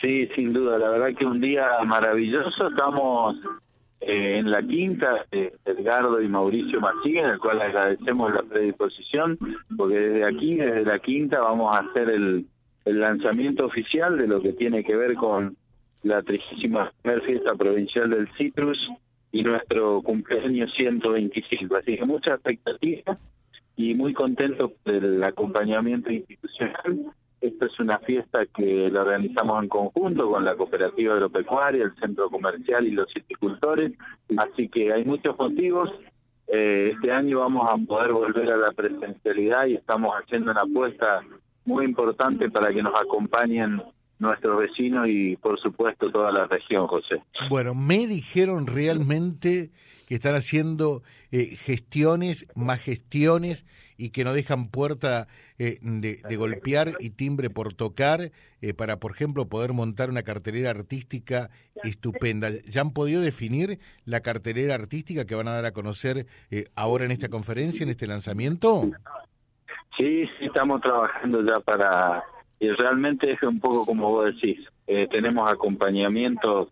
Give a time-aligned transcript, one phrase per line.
[0.00, 2.68] Sí, sin duda, la verdad que un día maravilloso.
[2.68, 3.36] Estamos
[4.00, 9.38] eh, en la quinta de Edgardo y Mauricio Maciga, en el cual agradecemos la predisposición,
[9.76, 12.46] porque desde aquí, desde la quinta, vamos a hacer el,
[12.86, 15.54] el lanzamiento oficial de lo que tiene que ver con
[16.02, 18.78] la trigésima primera fiesta provincial del Citrus
[19.32, 21.76] y nuestro cumpleaños 125.
[21.76, 23.18] Así que mucha expectativa
[23.76, 27.12] y muy contento del acompañamiento institucional
[27.66, 32.86] es una fiesta que la organizamos en conjunto con la Cooperativa Agropecuaria, el Centro Comercial
[32.86, 33.92] y los Citricultores,
[34.36, 35.90] así que hay muchos motivos.
[36.48, 41.22] Eh, este año vamos a poder volver a la presencialidad y estamos haciendo una apuesta
[41.64, 43.82] muy importante para que nos acompañen
[44.18, 47.22] nuestros vecinos y por supuesto toda la región, José.
[47.50, 49.70] Bueno, me dijeron realmente
[50.08, 53.66] que están haciendo eh, gestiones, más gestiones
[54.02, 59.12] y que no dejan puerta eh, de, golpear y timbre por tocar eh, para, por
[59.12, 61.50] ejemplo, poder montar una cartelera artística
[61.84, 62.48] estupenda.
[62.68, 66.26] ¿Ya han podido definir la cartelera artística que van a dar a conocer
[66.74, 68.90] ahora en esta conferencia, en este lanzamiento?
[69.96, 72.24] Sí, sí, estamos trabajando ya para
[72.62, 74.56] y realmente es un poco como vos decís,
[74.86, 76.68] eh, tenemos acompañamiento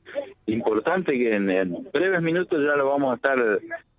[0.46, 1.46] importante que en,
[1.92, 3.38] breves minutos ya lo vamos a estar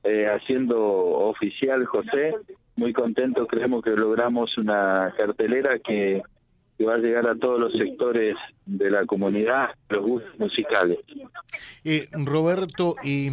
[0.06, 2.34] eh, haciendo oficial, José.
[2.82, 6.24] Muy contento, creemos que logramos una cartelera que,
[6.84, 10.98] va a llegar a todos los sectores de la comunidad, los gustos musicales.
[11.84, 13.30] Eh, Roberto, y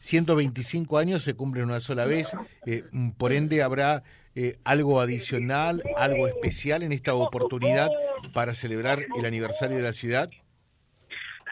[0.00, 2.82] 125 años se cumplen una sola vez, eh,
[3.16, 4.02] por ende habrá
[4.34, 7.90] eh, algo adicional, algo especial en esta oportunidad
[8.34, 10.28] para celebrar el aniversario de la ciudad.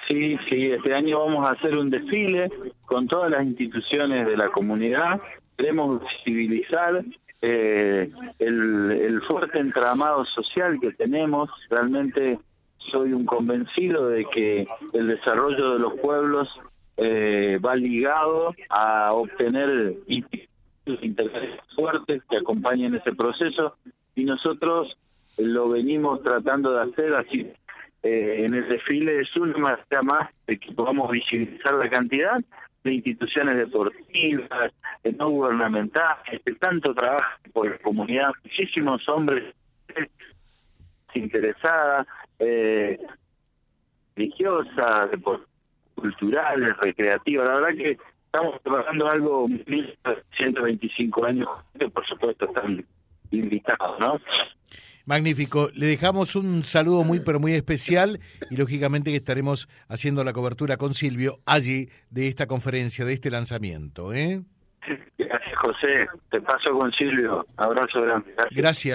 [0.09, 2.51] Sí, sí, este año vamos a hacer un desfile
[2.87, 5.21] con todas las instituciones de la comunidad.
[5.57, 7.05] Queremos visibilizar
[7.43, 11.51] eh, el, el fuerte entramado social que tenemos.
[11.71, 12.39] Realmente
[12.91, 16.49] soy un convencido de que el desarrollo de los pueblos
[16.97, 23.77] eh, va ligado a obtener intereses fuertes que acompañen ese proceso
[24.15, 24.97] y nosotros
[25.37, 27.53] lo venimos tratando de hacer así
[28.07, 32.39] eh, en el desfile de Zulma más de que podamos visibilizar la cantidad
[32.85, 34.73] de instituciones deportivas,
[35.03, 39.53] de no gubernamentales, de tanto trabajo por la comunidad, muchísimos hombres
[41.15, 42.07] interesadas,
[42.39, 42.97] eh,
[44.15, 45.11] religiosas,
[45.97, 47.47] culturales, recreativas.
[47.49, 49.49] La verdad que estamos trabajando algo
[50.37, 52.85] 125 años, que por supuesto están.
[55.07, 55.71] Magnífico.
[55.75, 58.19] Le dejamos un saludo muy, pero muy especial
[58.51, 63.31] y lógicamente que estaremos haciendo la cobertura con Silvio allí de esta conferencia, de este
[63.31, 64.13] lanzamiento.
[64.13, 64.43] ¿eh?
[65.17, 66.09] Gracias, José.
[66.31, 67.47] Te paso con Silvio.
[67.57, 68.35] Abrazo grande.
[68.51, 68.95] Gracias.